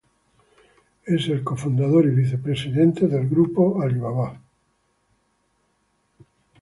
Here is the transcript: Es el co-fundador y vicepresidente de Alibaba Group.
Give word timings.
Es 1.05 1.27
el 1.27 1.43
co-fundador 1.43 2.07
y 2.07 2.09
vicepresidente 2.09 3.07
de 3.07 3.19
Alibaba 3.19 4.31
Group. 4.31 4.43